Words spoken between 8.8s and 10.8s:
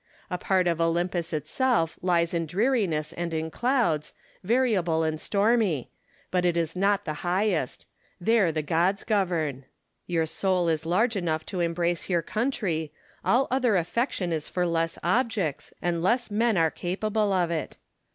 govern. Your soul